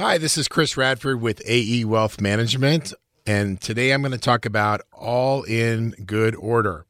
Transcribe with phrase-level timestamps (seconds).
[0.00, 2.94] Hi, this is Chris Radford with AE Wealth Management,
[3.26, 6.86] and today I'm going to talk about all in good order.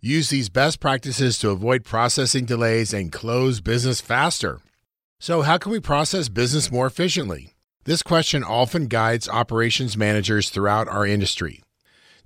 [0.00, 4.60] Use these best practices to avoid processing delays and close business faster.
[5.18, 7.54] So, how can we process business more efficiently?
[7.86, 11.64] This question often guides operations managers throughout our industry.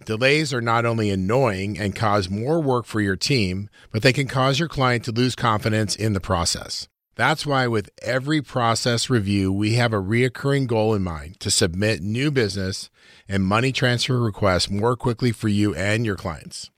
[0.05, 4.29] Delays are not only annoying and cause more work for your team, but they can
[4.29, 6.87] cause your client to lose confidence in the process.
[7.15, 12.01] That's why, with every process review, we have a reoccurring goal in mind to submit
[12.01, 12.89] new business
[13.29, 16.71] and money transfer requests more quickly for you and your clients.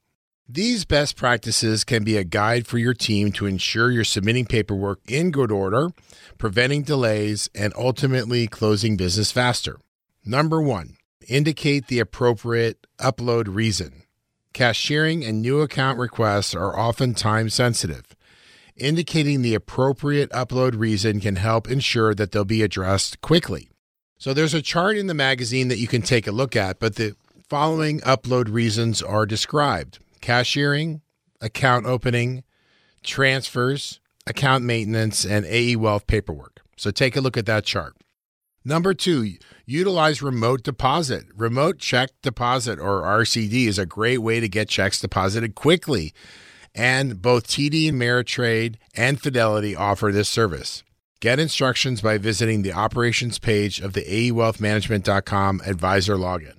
[0.48, 5.00] These best practices can be a guide for your team to ensure you're submitting paperwork
[5.08, 5.90] in good order,
[6.36, 9.78] preventing delays, and ultimately closing business faster.
[10.24, 10.96] Number one,
[11.28, 14.02] indicate the appropriate upload reason.
[14.52, 18.13] Cashiering and new account requests are often time sensitive.
[18.76, 23.68] Indicating the appropriate upload reason can help ensure that they'll be addressed quickly.
[24.18, 26.96] So there's a chart in the magazine that you can take a look at, but
[26.96, 27.14] the
[27.48, 31.02] following upload reasons are described cashiering,
[31.40, 32.42] account opening,
[33.04, 36.62] transfers, account maintenance, and AE Wealth paperwork.
[36.76, 37.94] So take a look at that chart.
[38.64, 39.34] Number two,
[39.66, 41.26] utilize remote deposit.
[41.36, 46.12] Remote check deposit or RCD is a great way to get checks deposited quickly.
[46.74, 50.82] And both TD Ameritrade and Fidelity offer this service.
[51.20, 56.56] Get instructions by visiting the operations page of the AEWealthManagement.com advisor login.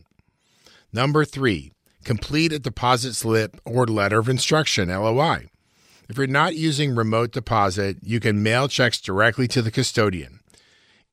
[0.91, 5.49] Number three, complete a deposit slip or letter of instruction, LOI.
[6.07, 10.39] If you're not using remote deposit, you can mail checks directly to the custodian.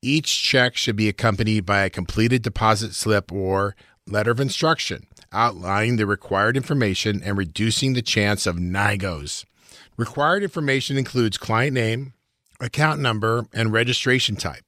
[0.00, 3.74] Each check should be accompanied by a completed deposit slip or
[4.06, 9.44] letter of instruction outlining the required information and reducing the chance of NIGOs.
[9.96, 12.14] Required information includes client name,
[12.60, 14.64] account number, and registration type.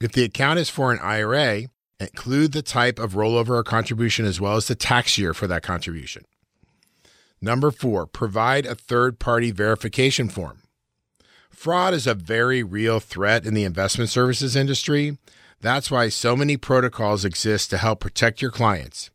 [0.00, 1.64] If the account is for an IRA,
[2.00, 5.62] include the type of rollover or contribution as well as the tax year for that
[5.62, 6.24] contribution.
[7.40, 10.62] Number four, provide a third party verification form.
[11.50, 15.18] Fraud is a very real threat in the investment services industry.
[15.60, 19.10] That's why so many protocols exist to help protect your clients.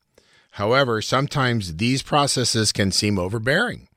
[0.60, 3.88] However, sometimes these processes can seem overbearing.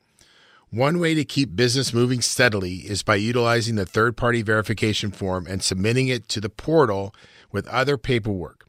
[0.70, 5.44] One way to keep business moving steadily is by utilizing the third party verification form
[5.48, 7.16] and submitting it to the portal
[7.50, 8.68] with other paperwork.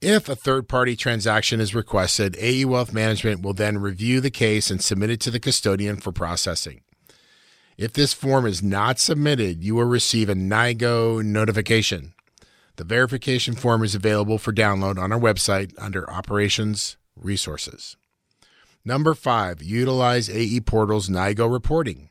[0.00, 4.70] If a third party transaction is requested, AE Wealth Management will then review the case
[4.70, 6.82] and submit it to the custodian for processing.
[7.76, 12.14] If this form is not submitted, you will receive a NIGO notification.
[12.76, 17.96] The verification form is available for download on our website under Operations Resources.
[18.84, 22.10] Number five, utilize AE Portal's NIGO reporting.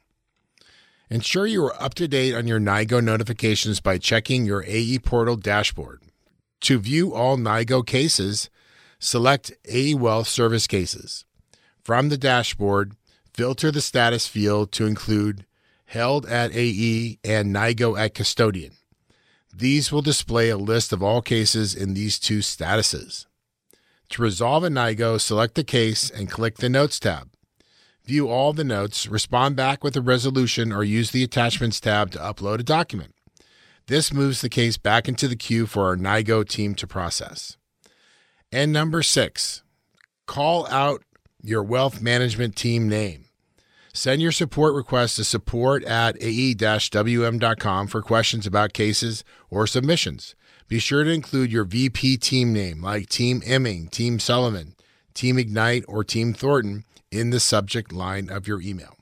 [1.10, 5.36] Ensure you are up to date on your NIGO notifications by checking your AE Portal
[5.36, 6.04] dashboard.
[6.62, 8.50] To view all NIGO cases,
[9.00, 11.26] select AE Wealth Service Cases.
[11.84, 12.94] From the dashboard,
[13.34, 15.46] filter the status field to include
[15.90, 18.74] held at AE, and NIGO at custodian.
[19.52, 23.26] These will display a list of all cases in these two statuses.
[24.10, 27.30] To resolve a NIGO, select the case and click the Notes tab.
[28.06, 32.18] View all the notes, respond back with a resolution, or use the Attachments tab to
[32.18, 33.14] upload a document.
[33.86, 37.58] This moves the case back into the queue for our NIGO team to process.
[38.52, 39.62] And number six,
[40.26, 41.04] call out
[41.44, 43.26] your wealth management team name.
[43.94, 50.36] Send your support request to support at ae-wm.com for questions about cases or submissions.
[50.70, 54.76] Be sure to include your VP team name like Team Emming, Team Sullivan,
[55.16, 58.99] Team Ignite, or Team Thornton in the subject line of your email.